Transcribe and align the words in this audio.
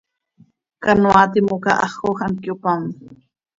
Canoaa 0.83 1.27
timoca 1.33 1.71
haxoj 1.83 2.17
hant 2.21 2.37
cöyopám. 2.43 2.81